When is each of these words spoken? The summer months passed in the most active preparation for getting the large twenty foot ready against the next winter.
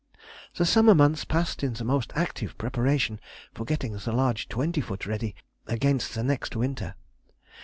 The 0.55 0.65
summer 0.65 0.95
months 0.95 1.25
passed 1.25 1.61
in 1.61 1.73
the 1.73 1.83
most 1.83 2.11
active 2.15 2.57
preparation 2.57 3.19
for 3.53 3.65
getting 3.65 3.93
the 3.95 4.11
large 4.11 4.49
twenty 4.49 4.81
foot 4.81 5.05
ready 5.05 5.35
against 5.67 6.15
the 6.15 6.23
next 6.23 6.55
winter. 6.55 6.95